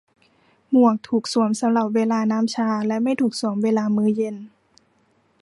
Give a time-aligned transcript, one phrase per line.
[0.71, 4.35] หมวกถูกสวมสำหรับเวลาน้ำชาและไม่ถูกสวมเวลามื้อเย็น